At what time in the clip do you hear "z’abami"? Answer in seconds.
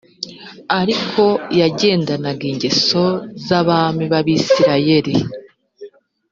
3.45-4.05